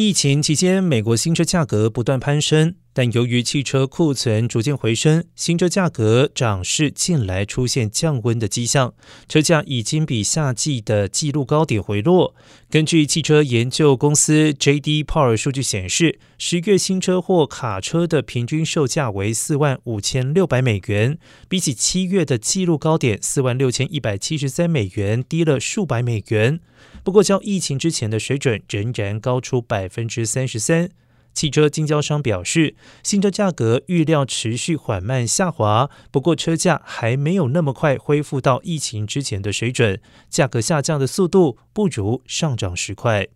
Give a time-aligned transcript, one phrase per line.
[0.00, 8.92] 疫情期间，美国新车价格不断攀升，但由于汽车库存逐渐回升，新车价格涨势近来出现降温的迹象，
[9.28, 12.34] 车价已经比夏季的纪录高点回落。
[12.68, 15.04] 根据汽车研究公司 J.D.
[15.04, 21.16] Power 数据显示，十月新车或卡车的平均售价为四万五千六百美元，
[21.48, 26.58] 比起七月的纪录高点四万六千一百七十三美元低了数百美元。
[27.04, 30.90] 不过，较疫情之前的水准仍然高出百分之三十三。
[31.38, 32.74] 汽车经销商表示，
[33.04, 43.28] 新车价格预料持续缓慢下滑，不过车价还没有那么快恢复到疫情之前的水准，价格下降的速度不如上涨时快。